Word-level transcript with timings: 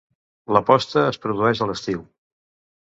La 0.57 0.61
posta 0.69 1.05
es 1.11 1.21
produeix 1.27 1.65
a 1.67 1.71
l'estiu. 1.73 2.05